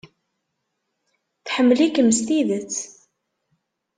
Tḥemmel-ikem 1.45 2.09
s 2.17 2.19
tidet. 2.27 2.77